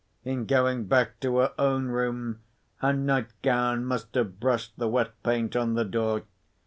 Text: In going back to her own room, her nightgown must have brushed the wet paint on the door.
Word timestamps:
In 0.23 0.47
going 0.47 0.85
back 0.85 1.19
to 1.19 1.37
her 1.37 1.53
own 1.59 1.85
room, 1.89 2.39
her 2.77 2.91
nightgown 2.91 3.85
must 3.85 4.15
have 4.15 4.39
brushed 4.39 4.73
the 4.75 4.87
wet 4.89 5.11
paint 5.21 5.55
on 5.55 5.75
the 5.75 5.85
door. 5.85 6.23